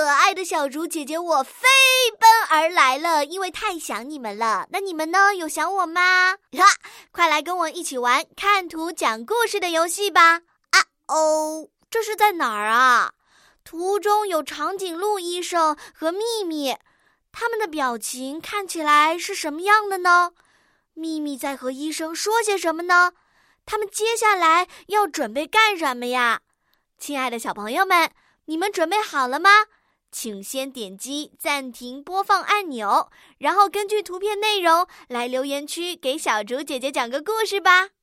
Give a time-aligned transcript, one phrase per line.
[0.00, 1.68] 可爱的小竹姐姐，我飞
[2.18, 4.66] 奔而来了，因为太想你们了。
[4.70, 5.34] 那你们呢？
[5.34, 6.38] 有想我吗？
[6.52, 6.64] 哈，
[7.12, 10.40] 快来跟我一起玩看图讲故事的游戏吧！
[10.70, 13.12] 啊哦，这是在哪儿啊？
[13.62, 16.74] 图中有长颈鹿医生和秘密，
[17.30, 20.32] 他们的表情看起来是什么样的呢？
[20.94, 23.12] 秘密在和医生说些什么呢？
[23.66, 26.40] 他们接下来要准备干什么呀？
[26.96, 28.10] 亲爱的小朋友们，
[28.46, 29.50] 你们准备好了吗？
[30.10, 37.99] 请先点击暂停播放按钮，然后根据图片内容来留言区给小竹姐姐讲个故事吧。